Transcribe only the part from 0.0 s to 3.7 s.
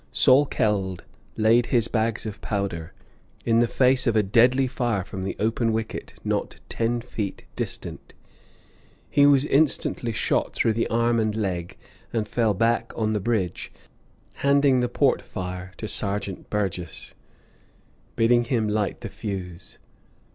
"Salkeld laid his bags of powder, in the